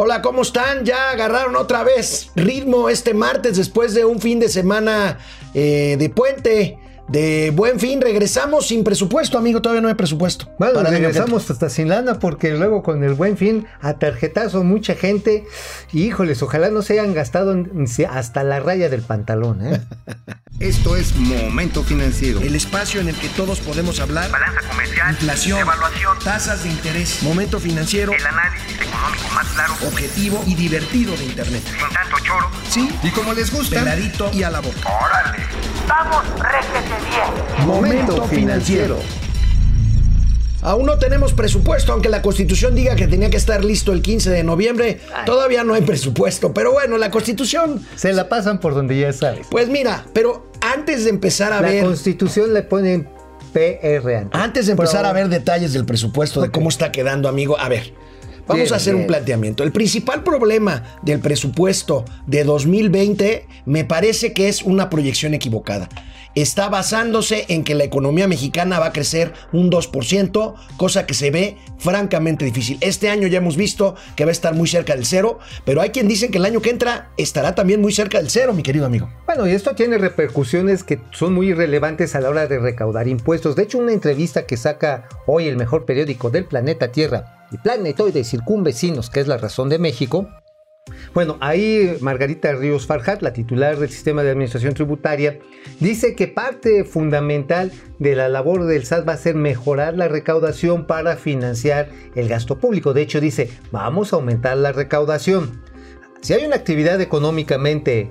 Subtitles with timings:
[0.00, 0.84] Hola, ¿cómo están?
[0.84, 5.18] Ya agarraron otra vez ritmo este martes después de un fin de semana
[5.54, 6.78] eh, de puente
[7.08, 8.00] de buen fin.
[8.00, 9.60] Regresamos sin presupuesto, amigo.
[9.60, 10.50] Todavía no hay presupuesto.
[10.58, 15.46] Bueno, regresamos hasta sin lana porque luego con el buen fin a tarjetazo mucha gente.
[15.92, 17.56] Híjoles, ojalá no se hayan gastado
[18.10, 19.66] hasta la raya del pantalón.
[19.66, 19.80] ¿eh?
[20.60, 22.40] Esto es Momento Financiero.
[22.40, 24.28] El espacio en el que todos podemos hablar.
[24.30, 25.10] Balanza comercial.
[25.10, 25.60] Inflación.
[25.60, 26.18] Evaluación.
[26.24, 27.22] Tasas de interés.
[27.22, 28.12] Momento Financiero.
[28.12, 29.74] El análisis económico más claro.
[29.86, 31.62] Objetivo y divertido de Internet.
[31.64, 32.50] Sin tanto choro.
[32.68, 32.90] Sí.
[33.04, 33.78] Y como les gusta.
[33.78, 34.78] Peladito y a la boca.
[34.84, 35.44] ¡Órale!
[35.86, 36.97] ¡Vamos, réjete
[37.66, 38.98] Momento Financiero.
[40.60, 44.30] Aún no tenemos presupuesto, aunque la constitución diga que tenía que estar listo el 15
[44.30, 45.00] de noviembre.
[45.24, 46.52] Todavía no hay presupuesto.
[46.52, 47.84] Pero bueno, la constitución.
[47.94, 49.46] Se la pasan por donde ya sabes.
[49.50, 51.84] Pues mira, pero antes de empezar a la ver.
[51.84, 53.08] constitución le ponen
[53.52, 54.40] PR antes.
[54.40, 57.68] Antes de empezar Pero- a ver detalles del presupuesto, de cómo está quedando, amigo, a
[57.68, 57.94] ver,
[58.48, 59.62] vamos Bien, a hacer un planteamiento.
[59.62, 65.88] El principal problema del presupuesto de 2020 me parece que es una proyección equivocada.
[66.38, 71.32] Está basándose en que la economía mexicana va a crecer un 2%, cosa que se
[71.32, 72.78] ve francamente difícil.
[72.80, 75.90] Este año ya hemos visto que va a estar muy cerca del cero, pero hay
[75.90, 78.86] quien dice que el año que entra estará también muy cerca del cero, mi querido
[78.86, 79.10] amigo.
[79.26, 83.56] Bueno, y esto tiene repercusiones que son muy relevantes a la hora de recaudar impuestos.
[83.56, 88.22] De hecho, una entrevista que saca hoy el mejor periódico del planeta Tierra y Planetoide
[88.22, 90.28] Circunvecinos, que es la razón de México.
[91.18, 95.40] Bueno, ahí Margarita Ríos Farjat, la titular del sistema de administración tributaria,
[95.80, 100.86] dice que parte fundamental de la labor del SAT va a ser mejorar la recaudación
[100.86, 102.94] para financiar el gasto público.
[102.94, 105.60] De hecho, dice, vamos a aumentar la recaudación.
[106.20, 108.10] Si hay una actividad económicamente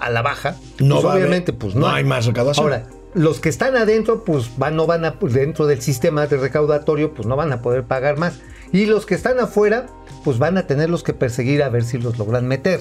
[0.00, 2.64] a la baja, No pues va a haber- obviamente pues no hay más recaudación.
[2.64, 7.14] Ahora, los que están adentro, pues van, no van a, dentro del sistema de recaudatorio,
[7.14, 8.40] pues no van a poder pagar más.
[8.72, 9.86] Y los que están afuera,
[10.24, 12.80] pues van a tenerlos que perseguir a ver si los logran meter.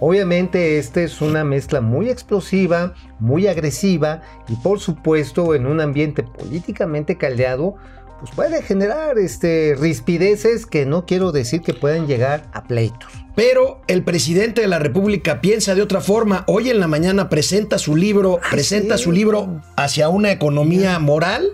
[0.00, 6.22] Obviamente, esta es una mezcla muy explosiva, muy agresiva y por supuesto en un ambiente
[6.22, 7.76] políticamente caldeado,
[8.18, 13.12] pues puede generar este, rispideces que no quiero decir que puedan llegar a pleitos.
[13.36, 16.42] Pero el presidente de la República piensa de otra forma.
[16.48, 21.52] Hoy en la mañana presenta su libro, presenta su libro hacia una economía moral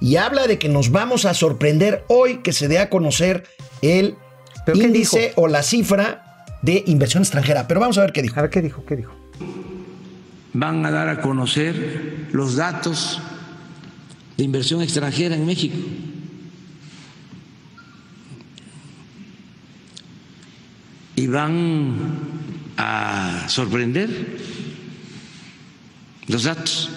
[0.00, 3.44] y habla de que nos vamos a sorprender hoy que se dé a conocer
[3.82, 4.16] el
[4.64, 6.26] ¿Pero qué índice o la cifra
[6.62, 7.68] de inversión extranjera.
[7.68, 8.38] Pero vamos a ver qué dijo.
[8.38, 9.14] A ver qué dijo, qué dijo.
[10.52, 13.20] van a dar a conocer los datos
[14.36, 15.76] de inversión extranjera en México.
[21.14, 21.94] Y van
[22.76, 24.10] a sorprender
[26.26, 26.90] los datos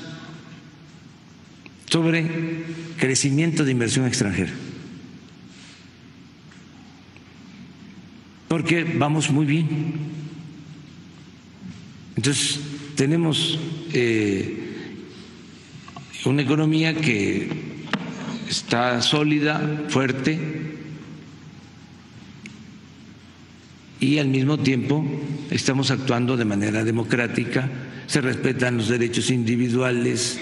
[1.89, 2.63] sobre
[2.97, 4.51] crecimiento de inversión extranjera.
[8.47, 9.93] Porque vamos muy bien.
[12.15, 12.59] Entonces,
[12.95, 13.59] tenemos
[13.93, 14.57] eh,
[16.25, 17.49] una economía que
[18.49, 20.39] está sólida, fuerte,
[23.99, 25.05] y al mismo tiempo
[25.51, 27.69] estamos actuando de manera democrática,
[28.07, 30.39] se respetan los derechos individuales,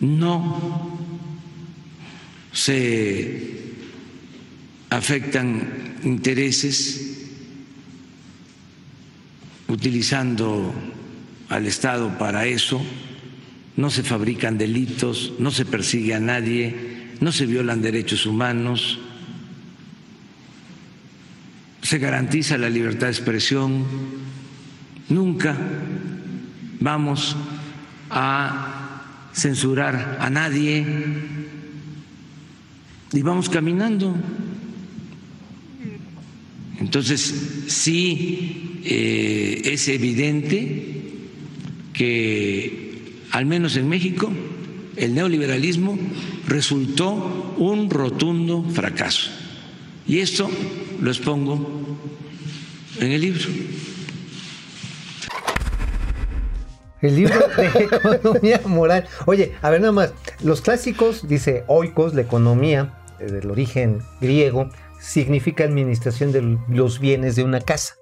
[0.00, 0.98] no
[2.52, 3.74] se
[4.90, 7.06] afectan intereses
[9.68, 10.72] utilizando
[11.48, 12.80] al Estado para eso,
[13.76, 18.98] no se fabrican delitos, no se persigue a nadie, no se violan derechos humanos,
[21.82, 23.84] se garantiza la libertad de expresión,
[25.08, 25.56] nunca
[26.80, 27.36] vamos
[28.10, 28.75] a
[29.36, 30.84] censurar a nadie
[33.12, 34.14] y vamos caminando.
[36.80, 41.02] Entonces, sí eh, es evidente
[41.92, 44.32] que, al menos en México,
[44.96, 45.98] el neoliberalismo
[46.46, 49.30] resultó un rotundo fracaso.
[50.06, 50.50] Y esto
[51.00, 51.98] lo expongo
[53.00, 53.44] en el libro.
[57.02, 59.06] El libro de economía moral.
[59.26, 60.12] Oye, a ver nada más.
[60.42, 64.70] Los clásicos, dice oikos, la economía eh, del origen griego,
[65.00, 67.96] significa administración de los bienes de una casa.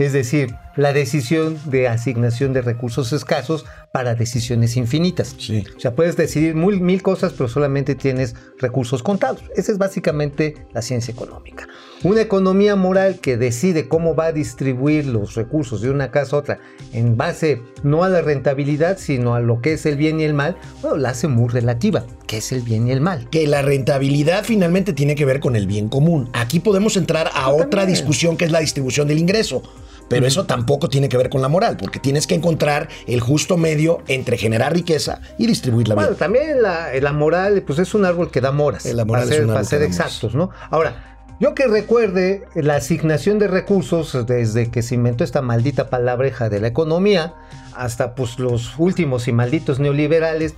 [0.00, 5.34] Es decir, la decisión de asignación de recursos escasos para decisiones infinitas.
[5.38, 5.62] Sí.
[5.76, 9.42] O sea, puedes decidir mil, mil cosas, pero solamente tienes recursos contados.
[9.56, 11.68] Esa es básicamente la ciencia económica.
[12.02, 16.38] Una economía moral que decide cómo va a distribuir los recursos de una casa a
[16.38, 16.58] otra
[16.94, 20.32] en base no a la rentabilidad, sino a lo que es el bien y el
[20.32, 22.06] mal, bueno, la hace muy relativa.
[22.26, 23.28] qué es el bien y el mal.
[23.28, 26.30] que la rentabilidad finalmente tiene que ver con el bien común.
[26.32, 27.88] Aquí podemos entrar a Yo otra también.
[27.88, 29.62] discusión que es la distribución del ingreso.
[30.10, 33.56] Pero eso tampoco tiene que ver con la moral, porque tienes que encontrar el justo
[33.56, 36.18] medio entre generar riqueza y distribuirla Bueno, bien.
[36.18, 38.84] también la, la moral, pues es un árbol que da moras.
[38.84, 40.06] La moral para es ser, un para ser que da moras.
[40.06, 40.50] exactos, ¿no?
[40.68, 41.06] Ahora,
[41.38, 46.60] yo que recuerde la asignación de recursos desde que se inventó esta maldita palabreja de
[46.60, 47.34] la economía
[47.74, 50.54] hasta pues los últimos y malditos neoliberales,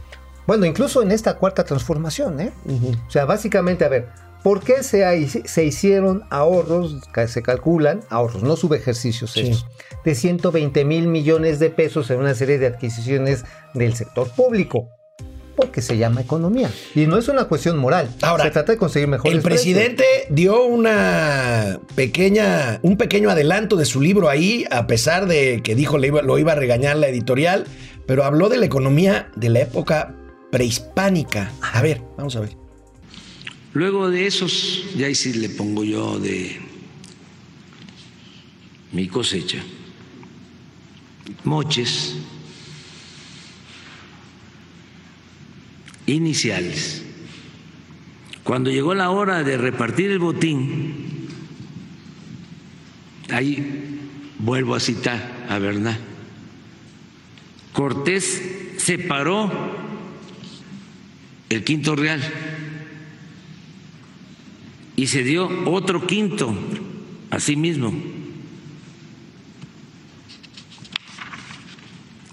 [0.46, 2.52] bueno, incluso en esta cuarta transformación, ¿eh?
[3.06, 4.08] O sea, básicamente, a ver,
[4.42, 9.40] ¿por qué se, se hicieron ahorros, que se calculan, ahorros, no subejercicios Sí.
[9.50, 9.66] estos,
[10.04, 13.44] de 120 mil millones de pesos en una serie de adquisiciones
[13.74, 14.88] del sector público?
[15.54, 16.70] Porque se llama economía.
[16.94, 18.08] Y no es una cuestión moral.
[18.22, 23.84] Ahora, se trata de conseguir mejores El presidente dio una pequeña, un pequeño adelanto de
[23.84, 27.08] su libro ahí, a pesar de que dijo le iba- lo iba a regañar la
[27.08, 27.66] editorial,
[28.06, 30.14] pero habló de la economía de la época
[30.50, 31.52] prehispánica.
[31.60, 32.61] A ver, vamos a ver.
[33.74, 36.60] Luego de esos, ya ahí sí le pongo yo de
[38.92, 39.62] mi cosecha,
[41.44, 42.16] moches.
[46.04, 47.04] Iniciales.
[48.42, 51.28] Cuando llegó la hora de repartir el botín,
[53.30, 54.00] ahí
[54.40, 55.98] vuelvo a citar a Bernal,
[57.72, 58.42] Cortés
[58.76, 59.50] separó
[61.48, 62.20] el quinto real
[64.96, 66.54] y se dio otro quinto
[67.30, 67.92] a sí mismo.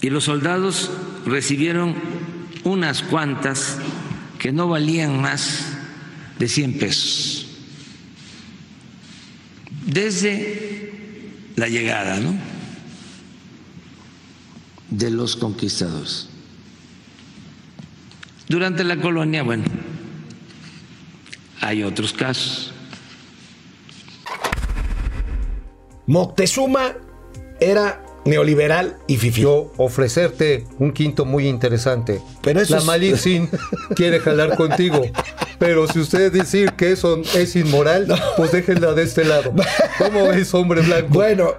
[0.02, 0.92] Y los soldados
[1.26, 1.96] recibieron
[2.64, 3.80] unas cuantas
[4.38, 5.78] que no valían más
[6.38, 7.48] de 100 pesos.
[9.86, 10.80] Desde
[11.56, 12.34] la llegada, ¿no?
[14.90, 16.30] De los conquistadores.
[18.48, 19.66] Durante la colonia, bueno,
[21.70, 22.74] hay otros casos.
[26.08, 26.96] Moctezuma
[27.60, 29.42] era neoliberal y fifí.
[29.42, 32.22] Yo ofrecerte un quinto muy interesante.
[32.42, 33.50] Pero eso la es- Malitzin
[33.96, 35.02] quiere jalar contigo.
[35.60, 38.08] Pero si usted decir que eso es inmoral,
[38.38, 39.54] pues déjenla de este lado.
[40.00, 41.10] ¿Cómo ves, hombre blanco?
[41.14, 41.54] Bueno,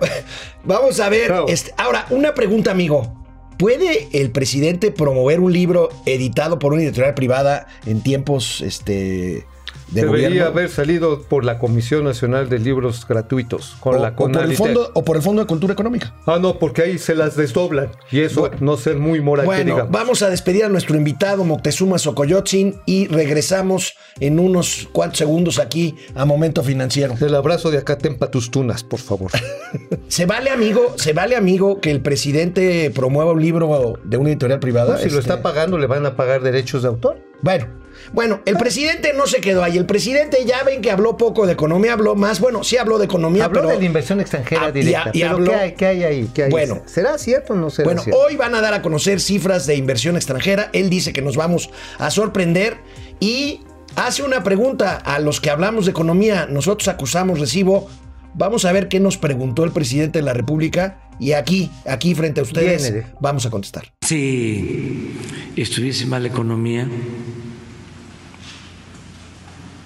[0.64, 1.26] vamos a ver.
[1.28, 1.46] Claro.
[1.48, 3.16] este, ahora, una pregunta, amigo.
[3.58, 9.44] ¿Puede el presidente promover un libro editado por una editorial privada en tiempos este,
[9.90, 10.48] Debería gobierno?
[10.50, 14.56] haber salido por la Comisión Nacional de Libros Gratuitos, con o, la o por el
[14.56, 16.14] fondo, o por el Fondo de Cultura Económica.
[16.26, 17.90] Ah, no, porque ahí se las desdoblan.
[18.10, 18.56] Y eso Bueno.
[18.60, 19.90] no ser muy moral que Bueno, digamos.
[19.92, 25.96] vamos a despedir a nuestro invitado Moctezuma Socoyotzin y regresamos en unos cuantos segundos aquí
[26.14, 27.14] a Momento Financiero.
[27.20, 29.30] El abrazo de acá para tus tunas, por favor.
[30.08, 34.60] ¿Se vale, amigo, se vale, amigo, que el presidente promueva un libro de una editorial
[34.60, 34.96] privada?
[34.98, 37.18] si lo Este, está pagando, le van a pagar derechos de autor.
[37.42, 37.66] Bueno,
[38.12, 39.76] bueno, el presidente no se quedó ahí.
[39.78, 42.40] El presidente ya ven que habló poco de economía, habló más.
[42.40, 45.02] Bueno, sí habló de economía, Habló pero de la inversión extranjera Ah, y directa.
[45.04, 46.30] a- y pero habló- ¿qué, hay, qué hay ahí?
[46.34, 46.50] ¿Qué hay?
[46.50, 46.82] Bueno.
[46.86, 48.20] ¿será cierto o no será Bueno, cierto?
[48.20, 50.70] hoy van a dar a conocer cifras de inversión extranjera.
[50.72, 52.78] Él dice que nos vamos a sorprender
[53.20, 53.60] y
[53.96, 56.46] hace una pregunta a los que hablamos de economía.
[56.50, 57.88] Nosotros acusamos recibo.
[58.34, 62.40] Vamos a ver qué nos preguntó el presidente de la República y aquí, aquí frente
[62.40, 63.92] a ustedes, vamos a contestar.
[64.06, 65.16] Si
[65.56, 66.88] estuviese mal la economía,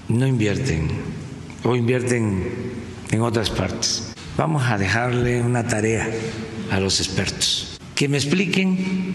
[0.08, 0.88] no invierten
[1.62, 2.52] o invierten
[3.10, 4.14] en otras partes.
[4.36, 6.08] Vamos a dejarle una tarea
[6.70, 9.14] a los expertos, que me expliquen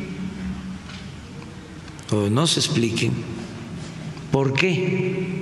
[2.12, 3.12] o nos expliquen
[4.31, 5.39] por qué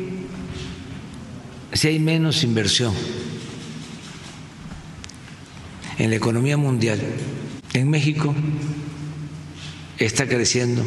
[1.73, 2.93] si hay menos inversión
[5.97, 6.99] en la economía mundial,
[7.73, 8.33] en México
[9.97, 10.83] está creciendo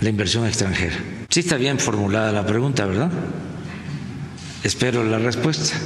[0.00, 1.19] la inversión extranjera.
[1.30, 3.10] Sí está bien formulada la pregunta, ¿verdad?
[4.64, 5.76] Espero la respuesta.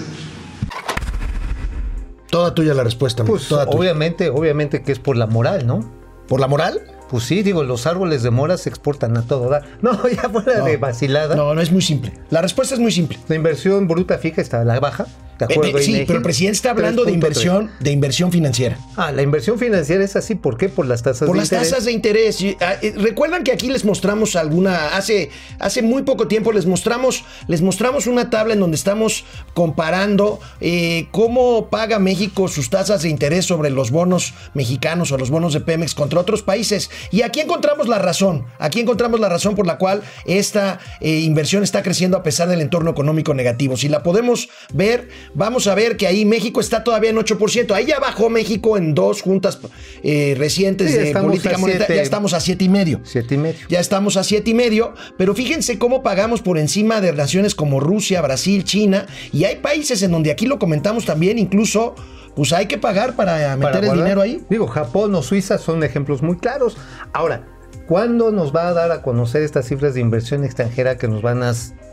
[2.30, 3.24] Toda tuya la respuesta.
[3.24, 3.78] Pues toda tuya.
[3.78, 5.88] obviamente, obviamente que es por la moral, ¿no?
[6.28, 6.80] ¿Por la moral?
[7.10, 9.64] Pues sí, digo, los árboles de mora se exportan a todo dar.
[9.82, 10.64] No, ya fuera No.
[10.64, 11.36] de vacilada.
[11.36, 12.12] No, no es muy simple.
[12.30, 13.18] La respuesta es muy simple.
[13.28, 15.06] La inversión bruta fija está a la baja.
[15.38, 15.78] ¿De acuerdo?
[15.78, 16.06] Eh, eh, sí, INEGI?
[16.06, 17.14] pero el presidente está hablando de 3.3.
[17.14, 18.78] inversión, de inversión financiera.
[18.96, 20.34] Ah, la inversión financiera es así.
[20.34, 20.68] ¿Por qué?
[20.68, 21.70] Por las tasas Por de las interés.
[21.70, 22.38] tasas de interés.
[22.60, 27.24] Ah, eh, Recuerdan que aquí les mostramos alguna, hace, hace muy poco tiempo les mostramos,
[27.48, 29.24] les mostramos una tabla en donde estamos
[29.54, 35.30] comparando eh, cómo paga México sus tasas de interés sobre los bonos mexicanos o los
[35.30, 36.90] bonos de Pemex contra otros países.
[37.10, 38.46] Y aquí encontramos la razón.
[38.58, 42.60] Aquí encontramos la razón por la cual esta eh, inversión está creciendo a pesar del
[42.60, 43.76] entorno económico negativo.
[43.76, 47.72] Si la podemos ver, vamos a ver que ahí México está todavía en 8%.
[47.72, 49.58] Ahí ya bajó México en dos juntas
[50.02, 51.86] eh, recientes Sí, de política monetaria.
[51.86, 51.96] siete.
[51.96, 53.00] Ya estamos a siete y medio.
[53.04, 53.60] Siete y medio.
[53.68, 57.80] Ya estamos a siete y medio, pero fíjense cómo pagamos por encima de naciones como
[57.80, 61.94] Rusia, Brasil, China, y hay países en donde aquí lo comentamos también, incluso,
[62.36, 63.96] pues hay que pagar para para meter el guardar.
[64.04, 64.40] dinero ahí.
[64.50, 66.76] Digo, Japón o Suiza son ejemplos muy claros.
[67.12, 67.46] Ahora,
[67.86, 71.42] ¿cuándo nos va a dar a conocer estas cifras de inversión extranjera que nos van
[71.42, 71.52] a,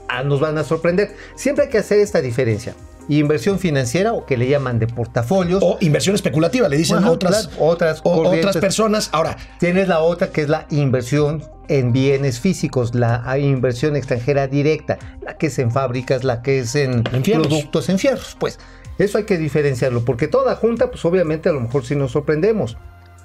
[0.09, 1.11] a- nos van a sorprender?
[1.35, 2.75] Siempre hay que hacer esta diferencia.
[3.09, 5.61] Inversión financiera o que le llaman de portafolios.
[5.63, 9.09] O inversión especulativa, le dicen Ajá, otras, otras otras personas.
[9.11, 14.97] Ahora, Tienes la otra que es la inversión en bienes físicos, la inversión extranjera directa,
[15.21, 18.35] la que es en fábricas, la que es en, productos, en fierros.
[18.39, 18.59] Pues
[18.97, 22.77] eso hay que diferenciarlo, porque toda junta, pues obviamente a lo mejor sí nos sorprendemos.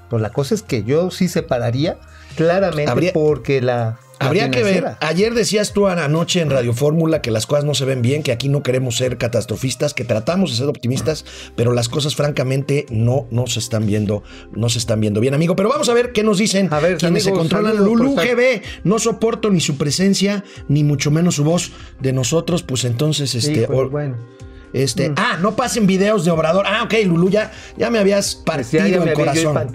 [0.09, 1.99] Pero la cosa es que yo sí separaría
[2.37, 3.99] claramente Habría- porque la...
[4.18, 4.96] Habría que ver.
[5.00, 8.32] Ayer decías tú anoche en Radio Fórmula que las cosas no se ven bien, que
[8.32, 13.26] aquí no queremos ser catastrofistas, que tratamos de ser optimistas, pero las cosas francamente no,
[13.30, 15.56] no se están viendo, no se están viendo bien, amigo.
[15.56, 17.76] Pero vamos a ver qué nos dicen A ver, quienes se controlan.
[17.76, 22.85] estar- GB, no soporto ni su presencia, ni mucho menos su voz de nosotros, pues
[22.85, 23.62] entonces, este.
[23.62, 24.16] Híjole, o- bueno.
[24.73, 26.66] Este, ah, no pasen videos de Obrador.
[26.66, 29.73] Ah, ok, Lulú, ya, ya me habías partido ya me el corazón.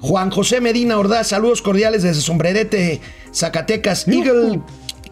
[0.00, 3.00] Juan José Medina Ordaz, saludos cordiales desde Sombrerete,
[3.32, 4.06] Zacatecas.
[4.08, 4.60] Eagle,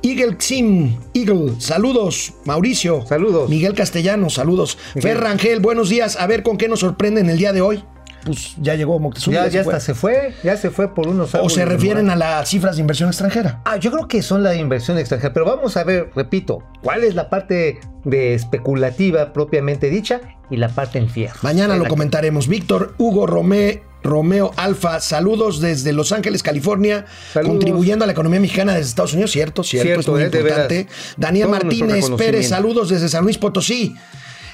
[0.02, 2.35] Eagle Xim, Eagle, saludos.
[2.44, 3.04] Mauricio.
[3.06, 3.49] Saludos.
[3.49, 4.78] Miguel Castellano, saludos.
[4.94, 5.12] Miguel.
[5.12, 6.16] Fer Rangel, buenos días.
[6.16, 7.85] A ver con qué nos sorprenden el día de hoy.
[8.28, 9.35] Pues ya llegó Moctezuma.
[9.35, 9.75] Ya, ya fue.
[9.75, 12.76] hasta se fue, ya se fue por unos O árboles se refieren a las cifras
[12.76, 13.62] de inversión extranjera.
[13.64, 17.14] Ah, yo creo que son la inversión extranjera, pero vamos a ver, repito, cuál es
[17.14, 20.20] la parte de especulativa propiamente dicha
[20.50, 21.38] y la parte en fierro.
[21.42, 22.49] Mañana lo comentaremos.
[22.49, 27.56] Víctor Hugo Romé, Romeo Alfa, saludos desde Los Ángeles, California, Saludos.
[27.56, 30.87] contribuyendo a la economía mexicana desde Estados Unidos, cierto, cierto, Cierto, es muy eh, importante.
[31.16, 33.97] Daniel Todo Martínez Pérez, saludos desde San Luis Potosí.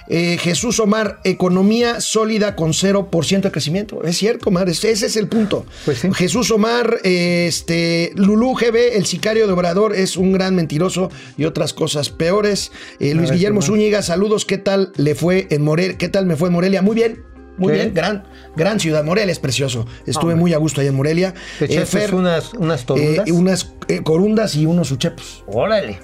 [0.09, 4.03] Eh, Jesús Omar, economía sólida con 0% de crecimiento.
[4.05, 5.65] Es cierto, Omar, ese es el punto.
[5.85, 6.09] Pues sí.
[6.15, 11.45] Jesús Omar, eh, este, Lulú GB, el sicario de Obrador, es un gran mentiroso y
[11.47, 12.71] otras cosas peores.
[13.01, 13.63] Eh, Luis Guillermo.
[13.63, 15.97] Zúñiga, saludos, ¿qué tal le fue en Morelia?
[15.97, 16.83] ¿Qué tal me fue en Morelia?
[16.83, 17.23] Muy bien.
[17.57, 17.79] Muy ¿Qué?
[17.83, 18.25] bien, gran,
[18.57, 19.05] gran ciudad.
[19.05, 19.87] Morelia es precioso.
[20.07, 20.41] Estuve Hombre.
[20.41, 21.35] muy a gusto ahí en Morelia.
[21.61, 23.31] ¿Te Eh, Fer, unas, unas eh, torundas?
[23.31, 25.45] unas eh, corundas y unos uchepos.
[25.47, 26.01] Órale.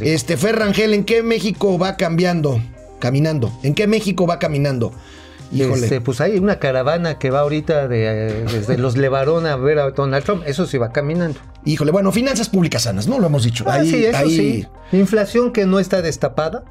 [0.00, 2.62] Este, Fer Rangel, ¿en qué México va cambiando?
[3.00, 3.52] Caminando.
[3.62, 4.92] ¿En qué México va caminando?
[5.52, 5.82] Híjole.
[5.82, 9.90] Este, pues hay una caravana que va ahorita de, desde los Levarón a ver a
[9.90, 10.44] Donald Trump.
[10.46, 11.40] Eso sí va caminando.
[11.64, 13.18] Híjole, bueno, finanzas públicas sanas, ¿no?
[13.18, 13.64] Lo hemos dicho.
[13.66, 14.36] Ah, ahí, sí, eso ahí,
[14.92, 14.96] sí.
[14.96, 16.62] Inflación que no está destapada.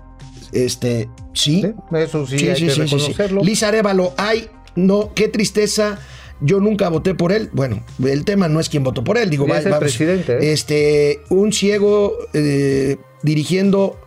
[0.53, 1.61] este, sí.
[1.61, 1.73] ¿sí?
[1.97, 3.43] Eso sí, hay que reconocerlo.
[3.43, 5.99] Liz Arevalo, ay, no, qué tristeza.
[6.41, 7.49] Yo nunca voté por él.
[7.51, 9.29] Bueno, el tema no es quién votó por él.
[9.29, 10.53] Digo, va- el vamos, presidente, ¿eh?
[10.53, 13.99] Este, un ciego eh, dirigiendo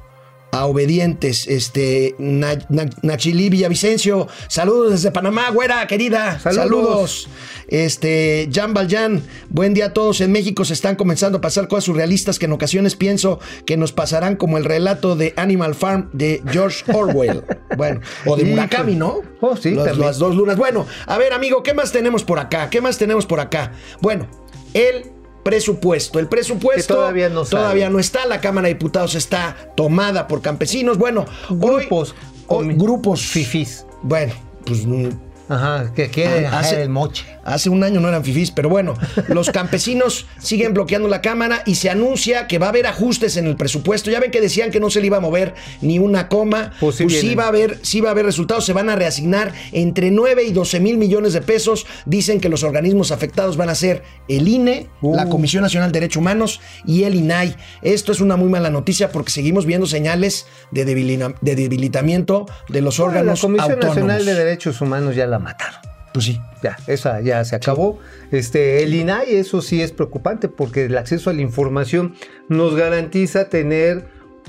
[0.53, 1.49] a obedientes.
[1.49, 6.39] Este, Na- Na- Nachili Villavicencio, saludos desde Panamá, güera, querida.
[6.39, 6.55] Saludos.
[6.57, 7.29] Saludos.
[7.69, 10.21] Este, Jan Valjan, buen día a todos.
[10.21, 13.93] En México se están comenzando a pasar cosas surrealistas que en ocasiones pienso que nos
[13.93, 17.43] pasarán como el relato de Animal Farm de George Orwell.
[17.75, 18.45] Bueno, o de.
[18.45, 19.23] Murakami, ¿no?
[19.41, 20.59] Oh, sí, Los- las dos lunas.
[20.59, 22.69] Bueno, a ver, amigo, ¿qué más tenemos por acá?
[22.69, 23.73] ¿Qué más tenemos por acá?
[24.03, 24.29] Bueno,
[24.75, 25.12] el
[25.43, 26.19] presupuesto.
[26.19, 28.27] El presupuesto Que todavía no todavía no está.
[28.27, 30.99] La Cámara de Diputados está tomada por campesinos.
[30.99, 32.15] Bueno, Grupos
[32.47, 33.85] hoy, hoy- grupos fifís.
[34.03, 34.33] Bueno,
[34.65, 35.09] pues mm,
[35.49, 37.27] Ajá, que quiere Ah, hacer hace- el moche.
[37.45, 38.95] Hace un año no eran fifís, pero bueno,
[39.29, 43.47] los campesinos siguen bloqueando la Cámara y se anuncia que va a haber ajustes en
[43.47, 44.11] el presupuesto.
[44.11, 46.73] Ya ven que decían que no se le iba a mover ni una coma.
[46.81, 47.39] Pues sí sí vienen.
[47.39, 48.65] va a haber, sí va a haber resultados.
[48.65, 51.87] Se van a reasignar entre 9 y 12 mil millones de pesos.
[52.07, 55.15] Dicen que los organismos afectados van a ser el INE, Uh.
[55.15, 57.57] la Comisión Nacional de Derechos Humanos y el INAI.
[57.83, 63.41] Esto es una muy mala noticia porque seguimos viendo señales de, debilitamiento de los órganos
[63.41, 63.97] la Comisión autónomos.
[63.97, 65.92] Nacional de Derechos Humanos ya la mataron.
[66.13, 66.41] Pues sí.
[66.63, 67.99] Ya, esa ya se acabó.
[68.31, 72.15] Este, el INAI, eso sí es preocupante porque el acceso a la información
[72.49, 74.07] nos garantiza tener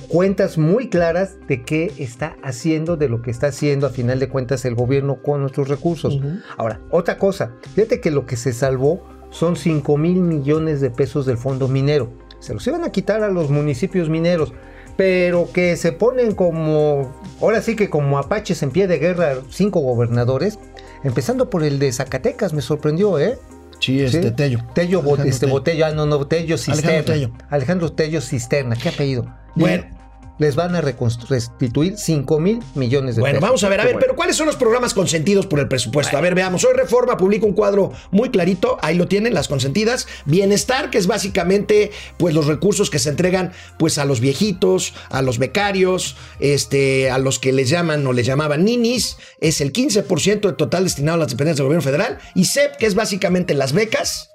[0.07, 4.29] cuentas muy claras de qué está haciendo, de lo que está haciendo a final de
[4.29, 6.19] cuentas el gobierno con nuestros recursos.
[6.57, 11.25] Ahora, otra cosa, fíjate que lo que se salvó son 5 mil millones de pesos
[11.25, 12.11] del fondo minero.
[12.39, 14.53] Se los iban a quitar a los municipios mineros,
[14.95, 19.79] pero que se ponen como, ahora sí que como apaches en pie de guerra, cinco
[19.79, 20.59] gobernadores,
[21.03, 23.37] empezando por el de Zacatecas, me sorprendió, ¿eh?
[23.79, 24.31] Sí, este Sí.
[24.31, 24.59] Tello.
[24.73, 25.51] Tello, Alejandro este Tello.
[25.53, 27.03] Botello, ah, no, no, Tello Cisterna.
[27.03, 27.31] Tello.
[27.49, 29.25] Alejandro Tello Cisterna, ¿qué apellido?
[29.55, 29.85] Bueno,
[30.39, 33.49] les van a restituir 5 mil millones de Bueno, pesos.
[33.49, 34.05] vamos a ver, a ver, bueno.
[34.05, 36.17] pero ¿cuáles son los programas consentidos por el presupuesto?
[36.17, 36.63] A ver, veamos.
[36.65, 40.07] Hoy Reforma publica un cuadro muy clarito, ahí lo tienen, las consentidas.
[40.25, 45.21] Bienestar, que es básicamente pues los recursos que se entregan pues a los viejitos, a
[45.21, 50.41] los becarios, este, a los que les llaman o les llamaban ninis, es el 15%
[50.41, 52.17] del total destinado a las dependencias del gobierno federal.
[52.35, 54.31] Y CEP, que es básicamente las becas,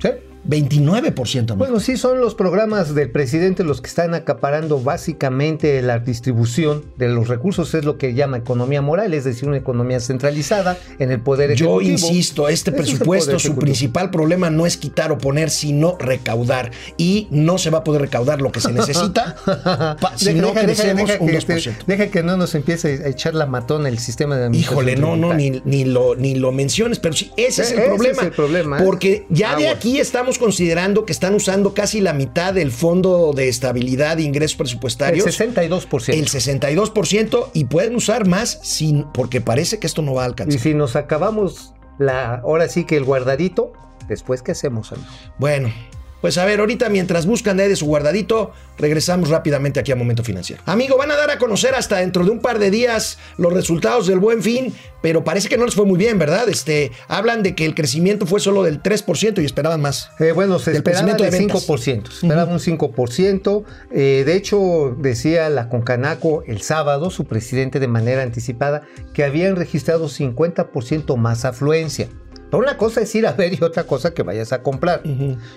[0.00, 0.08] ¿Sí?
[0.48, 1.38] 29%.
[1.38, 1.56] amigo.
[1.56, 7.08] Bueno, sí, son los programas del presidente los que están acaparando básicamente la distribución de
[7.08, 11.20] los recursos, es lo que llama economía moral, es decir, una economía centralizada en el
[11.20, 12.08] poder Yo ejecutivo.
[12.08, 16.70] insisto, este presupuesto, su principal problema no es quitar o poner, sino recaudar.
[16.96, 19.36] Y no se va a poder recaudar lo que se necesita
[20.16, 21.56] si Deja- no deja- crecemos deja un que 2%.
[21.70, 24.96] este- deja que no nos empiece a echar la matón el sistema de administración Híjole,
[25.00, 27.88] no, no, ni, ni lo, ni lo menciones, pero sí, ese es Eh, el ese
[27.88, 28.20] problema.
[28.20, 28.82] es el problema, ¿eh?
[28.84, 33.32] Porque ya Ah, de aquí estamos considerando que están usando casi la mitad del Fondo
[33.34, 35.26] de Estabilidad de Ingresos El Presupuestarios.
[35.26, 36.14] 62%.
[36.14, 40.28] El 62% y pueden usar más sin, porque parece que esto no va a y
[40.28, 40.60] alcanzar.
[40.60, 43.72] si nos acabamos la, ahora sí que el guardadito,
[44.08, 45.08] después qué hacemos, amigo?
[45.38, 45.72] Bueno,
[46.20, 50.62] pues a ver, ahorita mientras buscan de su guardadito, regresamos rápidamente aquí a Momento Financiero.
[50.66, 54.06] Amigo, van a dar a conocer hasta dentro de un par de días los resultados
[54.06, 56.48] del buen fin, pero parece que no les fue muy bien, ¿verdad?
[56.48, 60.10] Este, hablan de que el crecimiento fue solo del 3% y esperaban más.
[60.18, 61.68] Eh, bueno, se esperaba crecimiento de el ventas.
[61.68, 62.10] 5%.
[62.10, 63.64] Se esperaba un 5%.
[63.92, 68.82] Eh, de hecho, decía la Concanaco el sábado, su presidente de manera anticipada,
[69.14, 72.08] que habían registrado 50% más afluencia.
[72.50, 75.02] Pero una cosa es ir a ver y otra cosa que vayas a comprar.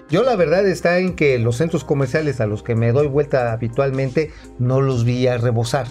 [0.10, 3.52] Yo la verdad está en que los centros comerciales a los que me doy vuelta
[3.52, 5.88] habitualmente no los vi a rebosar.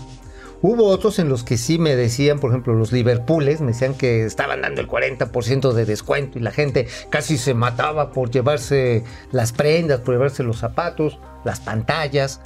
[0.61, 4.25] Hubo otros en los que sí me decían, por ejemplo, los Liverpooles, me decían que
[4.25, 9.53] estaban dando el 40% de descuento y la gente casi se mataba por llevarse las
[9.53, 12.41] prendas, por llevarse los zapatos, las pantallas.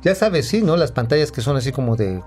[0.00, 0.78] Ya sabes, sí, ¿no?
[0.78, 2.22] Las pantallas que son así como de...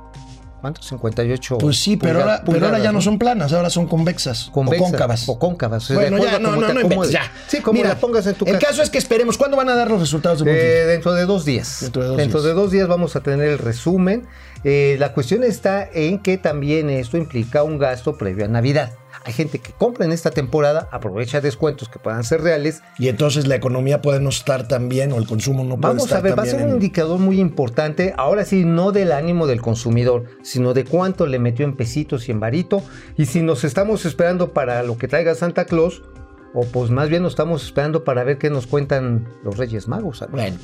[0.62, 0.82] ¿Cuánto?
[0.84, 1.58] 58.
[1.58, 4.88] Pues sí, pero, pulga- ahora, pero ahora ya no son planas, ahora son convexas Convexas,
[4.88, 5.30] o cóncavas.
[5.30, 5.88] O cóncavas.
[5.88, 7.24] de Bueno, ya, no, no, no inventes, ya.
[7.48, 8.68] Sí, como Mira, la pongas en tu El casa.
[8.68, 9.38] caso es que esperemos.
[9.38, 10.50] ¿Cuándo van a dar los resultados fin?
[10.50, 11.80] Eh, dentro de dos días.
[11.82, 12.56] Dentro de dos Dentro días.
[12.56, 14.27] de dos días vamos a tener el resumen.
[14.63, 18.91] Eh, la cuestión está en que también esto implica un gasto previo a Navidad.
[19.24, 22.82] Hay gente que compra en esta temporada, aprovecha descuentos que puedan ser reales.
[22.98, 26.04] Y entonces la economía puede no estar tan bien o el consumo no puede Vamos
[26.06, 28.13] estar a ver, tan va a ser un en- indicador muy importante.
[28.18, 32.32] Ahora sí, no del ánimo del consumidor, sino de cuánto le metió en pesitos y
[32.32, 32.82] en varito.
[33.18, 36.01] Y si nos estamos esperando para lo que traiga Santa Claus,
[36.53, 40.24] o pues más bien nos estamos esperando para ver qué nos cuentan los Reyes Magos.
[40.31, 40.57] Bueno,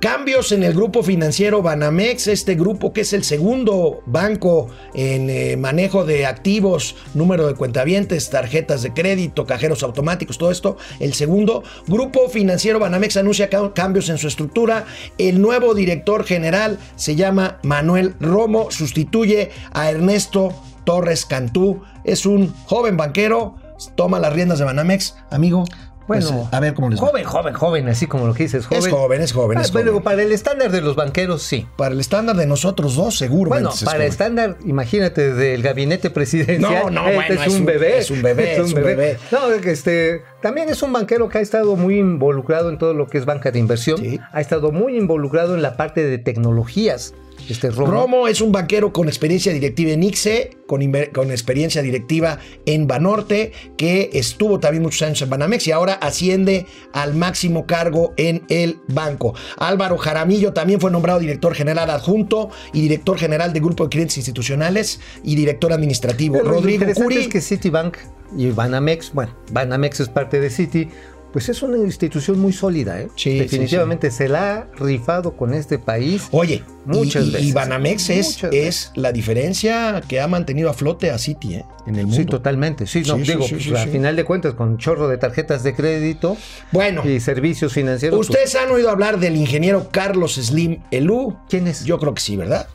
[0.00, 5.56] cambios en el grupo financiero Banamex, este grupo que es el segundo banco en eh,
[5.56, 10.76] manejo de activos, número de cuentavientes, tarjetas de crédito, cajeros automáticos, todo esto.
[11.00, 14.84] El segundo grupo financiero Banamex anuncia ca- cambios en su estructura.
[15.18, 21.82] El nuevo director general se llama Manuel Romo, sustituye a Ernesto Torres Cantú.
[22.04, 23.56] Es un joven banquero,
[23.94, 25.64] toma las riendas de Banamex, amigo.
[26.06, 27.06] pues, Bueno, a ver cómo les va.
[27.06, 28.82] Joven, joven, joven, así como lo que dices, joven.
[28.82, 30.02] Es joven, es joven, Ah, es pero joven.
[30.04, 31.66] para el estándar de los banqueros, sí.
[31.76, 33.50] Para el estándar de nosotros dos, seguro.
[33.50, 36.60] Bueno, para el estándar, imagínate, del gabinete presidencial.
[36.60, 37.98] No, no, este bueno, es, es un un- bebé.
[37.98, 39.18] es un bebé, es un bebé.
[39.30, 42.94] No, es que este, también es un banquero que ha estado muy involucrado en todo
[42.94, 43.98] lo que es banca de inversión.
[43.98, 44.18] Sí.
[44.32, 47.14] Ha estado muy involucrado en la parte de tecnologías.
[47.48, 47.90] Este Romo.
[47.90, 54.10] Romo es un banquero con experiencia directiva en ICSE, con, experiencia directiva en Banorte, que
[54.14, 59.34] estuvo también muchos años en Banamex y ahora asciende al máximo cargo en el banco.
[59.58, 64.16] Álvaro Jaramillo también fue nombrado director general adjunto y director general de Grupo de Clientes
[64.16, 66.38] Institucionales y director administrativo.
[66.38, 67.16] Pero Rodrigo Curi.
[67.16, 67.98] es que Citibank
[68.36, 70.88] y Banamex, bueno, Banamex es parte de Citi,
[71.32, 73.08] pues es una institución muy sólida, ¿eh?
[73.16, 76.28] Sí, Definitivamente se la ha rifado con este país.
[76.30, 77.54] Oye, Muchas y, y- y veces.
[77.54, 81.64] Banamex es, es la diferencia que ha mantenido a flote a Citi ¿eh?
[81.86, 82.16] en el mundo.
[82.16, 82.86] Sí, totalmente.
[82.86, 83.90] Sí, no, Sí, sí, digo, sí, pues, sí, a sí.
[83.90, 86.36] final de cuentas, con chorro de tarjetas de crédito
[86.72, 88.16] Bueno, y servicios financieros.
[88.18, 91.36] pues, Ustedes han oído hablar del ingeniero Carlos Slim Elú.
[91.48, 91.84] ¿Quién es?
[91.84, 92.66] Yo creo que sí, ¿verdad?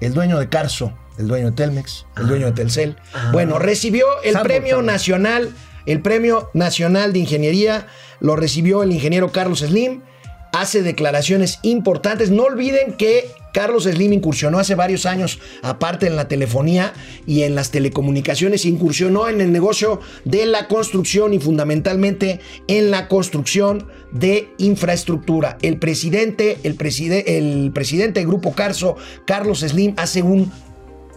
[0.00, 2.96] El dueño de Carso, el dueño de Telmex, el dueño de Telcel.
[3.32, 4.82] Bueno, recibió el Sambo, premio Sambo.
[4.92, 5.50] nacional,
[5.86, 7.86] el premio nacional de ingeniería,
[8.20, 10.02] lo recibió el ingeniero Carlos Slim.
[10.54, 12.30] Hace declaraciones importantes.
[12.30, 16.92] No olviden que Carlos Slim incursionó hace varios años, aparte en la telefonía
[17.26, 23.08] y en las telecomunicaciones, incursionó en el negocio de la construcción y fundamentalmente en la
[23.08, 25.56] construcción de infraestructura.
[25.62, 30.52] El presidente, el, preside- el presidente del Grupo Carso, Carlos Slim, hace un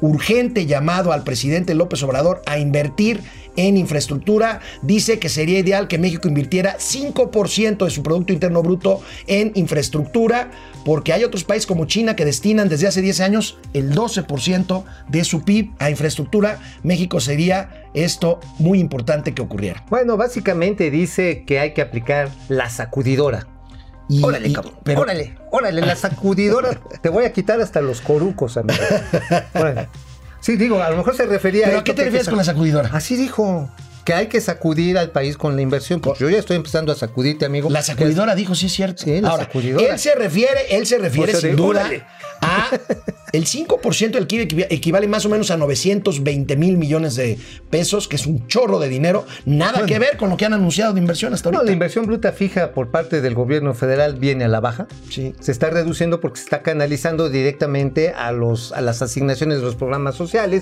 [0.05, 3.21] urgente llamado al presidente López Obrador a invertir
[3.55, 4.61] en infraestructura.
[4.81, 10.51] Dice que sería ideal que México invirtiera 5% de su Producto Interno Bruto en infraestructura,
[10.83, 15.23] porque hay otros países como China que destinan desde hace 10 años el 12% de
[15.23, 16.59] su PIB a infraestructura.
[16.83, 19.85] México sería esto muy importante que ocurriera.
[19.89, 23.47] Bueno, básicamente dice que hay que aplicar la sacudidora.
[24.07, 24.73] Y- órale, y- cabrón.
[24.83, 26.69] pero- órale, órale, la sacudidora.
[27.01, 28.79] Te voy a quitar hasta los corucos, amigo.
[29.53, 29.89] Órale.
[30.39, 32.89] Sí, digo, a lo mejor se refería ¿Pero a qué te refieres con la sacudidora?
[32.93, 33.69] Así dijo.
[34.05, 35.99] Que hay que sacudir al país con la inversión.
[35.99, 37.69] Pues yo ya estoy empezando a sacudirte, amigo.
[37.71, 39.03] La sacudidora dijo, sí es cierto.
[39.03, 39.93] Sí, la Ahora, sacudidora.
[39.93, 42.03] él se refiere, él se refiere O sea, sin duda órale.
[42.41, 42.69] a
[43.33, 47.37] el 5% del equiva- equivale más o menos a 920 mil millones de
[47.71, 49.25] pesos, que es un chorro de dinero.
[49.45, 51.69] Nada que ver con lo que han anunciado de inversión hasta No, ahorita.
[51.71, 54.87] la inversión bruta fija por parte del gobierno federal viene a la baja.
[55.09, 55.33] Sí.
[55.39, 59.75] Se está reduciendo porque se está canalizando directamente a, los, a las asignaciones de los
[59.75, 60.61] programas sociales.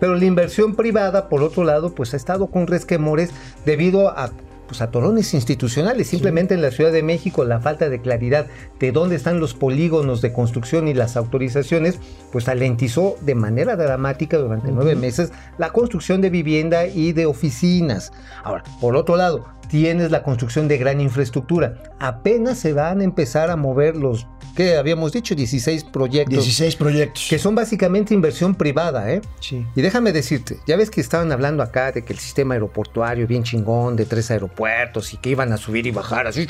[0.00, 3.30] Pero la inversión privada, por otro lado, pues ha estado con resquemores
[3.64, 4.30] debido a
[4.66, 6.08] pues atorones institucionales.
[6.08, 8.46] Simplemente en la Ciudad de México la falta de claridad
[8.80, 11.98] de dónde están los polígonos de construcción y las autorizaciones,
[12.32, 18.12] pues alentizó de manera dramática durante nueve meses la construcción de vivienda y de oficinas.
[18.42, 21.82] Ahora, por otro lado, tienes la construcción de gran infraestructura.
[21.98, 26.34] Apenas se van a empezar a mover los, que habíamos dicho, 16 proyectos.
[26.34, 27.26] 16 proyectos.
[27.28, 29.20] Que son básicamente inversión privada, ¿eh?
[29.40, 29.66] Sí.
[29.74, 33.42] Y déjame decirte, ya ves que estaban hablando acá de que el sistema aeroportuario bien
[33.42, 36.46] chingón, de tres aeropuertos y que iban a subir y bajar así.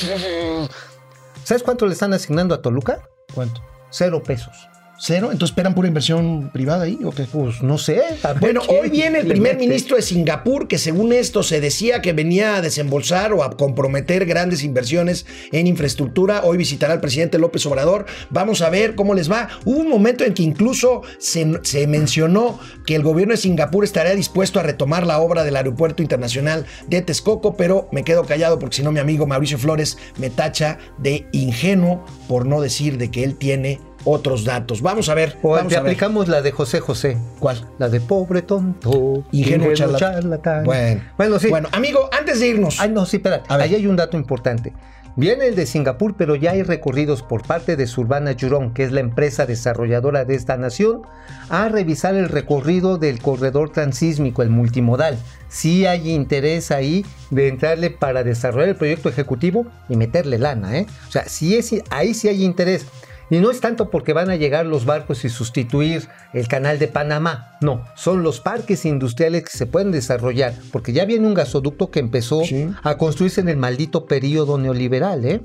[1.45, 3.09] ¿Sabes cuánto le están asignando a Toluca?
[3.35, 3.63] ¿Cuánto?
[3.91, 4.69] Cero pesos.
[4.97, 5.31] ¿Cero?
[5.33, 7.25] ¿Entonces esperan pura inversión privada ahí o qué?
[7.25, 8.01] Pues no sé.
[8.41, 9.67] Bueno, hoy viene el primer mete.
[9.67, 14.25] ministro de Singapur, que según esto se decía que venía a desembolsar o a comprometer
[14.25, 16.43] grandes inversiones en infraestructura.
[16.45, 18.07] Hoy visitará al presidente López Obrador.
[18.31, 19.49] Vamos a ver cómo les va.
[19.65, 24.15] Hubo un momento en que incluso se, se mencionó que el gobierno de Singapur estaría
[24.15, 28.77] dispuesto a retomar la obra del Aeropuerto Internacional de Texcoco, pero me quedo callado porque
[28.77, 33.25] si no mi amigo Mauricio Flores me tacha de ingenuo por no decir de que
[33.25, 34.83] él tiene otros datos.
[34.83, 35.37] Vamos a ver.
[35.43, 35.89] O vamos te a ver.
[35.91, 37.17] aplicamos la de José José.
[37.39, 37.67] ¿Cuál?
[37.79, 39.25] La de pobre tonto.
[39.33, 40.65] Ingenuo charla- charlatán.
[40.65, 41.49] Bueno, Bueno, sí.
[41.49, 42.81] Bueno, amigo, antes de irnos.
[42.81, 43.45] Ay, no, sí, espérate.
[43.49, 43.67] A ver.
[43.67, 44.73] Ahí hay un dato importante.
[45.17, 48.91] Viene el de Singapur, pero ya hay recorridos por parte de Surbana Jurong, que es
[48.91, 51.03] la empresa desarrolladora de esta nación,
[51.51, 55.17] a revisar el recorrido del corredor transísmico, el multimodal.
[55.49, 60.87] Sí hay interés ahí de entrarle para desarrollar el proyecto ejecutivo y meterle lana, ¿eh?
[61.09, 62.85] O sea, sí es, ahí sí hay interés.
[63.31, 66.89] Y no es tanto porque van a llegar los barcos y sustituir el canal de
[66.89, 67.57] Panamá.
[67.63, 70.55] No, son los parques industriales que se pueden desarrollar.
[70.73, 72.69] Porque ya viene un gasoducto que empezó Sí.
[72.83, 75.41] a construirse en el maldito periodo neoliberal, ¿eh?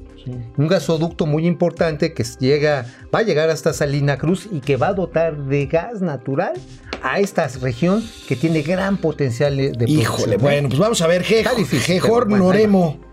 [0.58, 4.90] Un gasoducto muy importante que llega, va a llegar hasta Salina Cruz y que va
[4.90, 6.54] a dotar de gas natural
[7.02, 10.02] a esta región que tiene gran potencial de producción.
[10.02, 10.40] Híjole, ¿eh?
[10.40, 11.24] bueno, pues vamos a ver.
[11.24, 13.09] Gejor Noremo.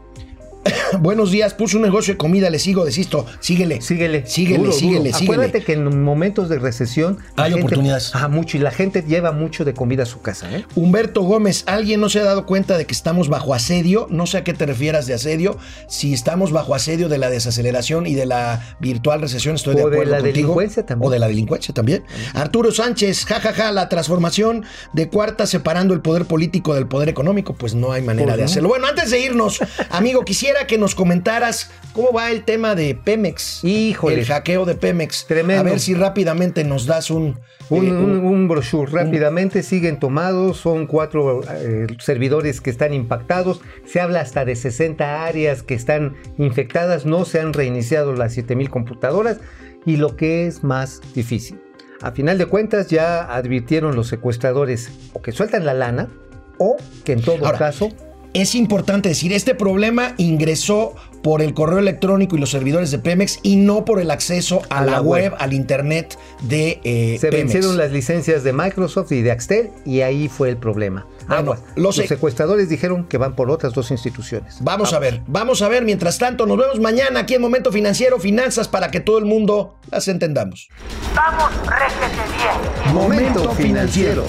[1.01, 3.27] Buenos días, puso un negocio de comida, le sigo, desisto.
[3.41, 3.81] Síguele.
[3.81, 4.27] Síguele.
[4.27, 5.19] Síguele, duro, síguele, duro.
[5.19, 5.33] síguele.
[5.35, 7.19] Acuérdate que en momentos de recesión.
[7.37, 8.11] Hay oportunidades.
[8.15, 8.57] Ah, mucho.
[8.57, 10.65] Y la gente lleva mucho de comida a su casa, ¿eh?
[10.75, 14.07] Humberto Gómez, ¿alguien no se ha dado cuenta de que estamos bajo asedio?
[14.11, 15.59] No sé a qué te refieras de asedio.
[15.89, 19.91] Si estamos bajo asedio de la desaceleración y de la virtual recesión, estoy de O
[19.91, 20.35] de acuerdo la contigo.
[20.37, 21.09] delincuencia también.
[21.09, 22.05] O de la delincuencia también.
[22.35, 27.75] Arturo Sánchez, jajaja, la transformación de cuarta separando el poder político del poder económico, pues
[27.75, 28.47] no hay manera Pues de no.
[28.51, 28.69] hacerlo.
[28.69, 29.59] Bueno, antes de irnos,
[29.91, 33.63] amigo, quisiera que nos comentaras cómo va el tema de Pemex.
[33.65, 34.21] Híjole.
[34.21, 35.27] El hackeo de Pemex.
[35.27, 35.61] Tremendo.
[35.61, 37.39] A ver si rápidamente nos das un...
[37.69, 43.61] Un, eh, un- un brochure rápidamente siguen tomados, son cuatro eh, servidores que están impactados,
[43.85, 48.71] se habla hasta de 60 áreas que están infectadas, no se han reiniciado las 7000
[48.71, 49.39] computadoras
[49.85, 51.61] y lo que es más difícil.
[52.03, 56.09] A final de cuentas ya advirtieron los secuestradores o que sueltan la lana
[56.59, 57.89] o que en todo Ahora, caso
[58.37, 63.39] Es importante decir, este problema ingresó por el correo electrónico y los servidores de Pemex
[63.43, 67.55] y no por el acceso a, la, web, al internet de eh, se Pemex.
[67.55, 71.07] vencieron las licencias de Microsoft y de Axtel y ahí fue el problema.
[71.29, 71.63] Bueno, Aguas.
[71.77, 74.59] lo los secuestradores dijeron que van por otras dos instituciones.
[74.61, 75.87] Vamos a ver, vamos a ver.
[75.87, 79.77] Mientras tanto, nos vemos mañana aquí en Momento Financiero, Finanzas, para que todo el mundo
[79.91, 80.69] las entendamos.
[81.15, 82.95] Vamos, réjete bien.
[82.95, 84.25] Momento financiero.